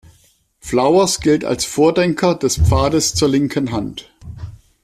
Flowers 0.59 1.19
gilt 1.19 1.45
als 1.45 1.63
Vordenker 1.63 2.33
des 2.33 2.57
Pfades 2.57 3.13
zur 3.13 3.29
linken 3.29 3.69
Hand. 3.71 4.09